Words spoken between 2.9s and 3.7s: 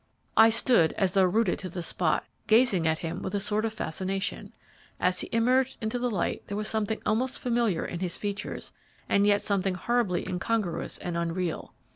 him with a sort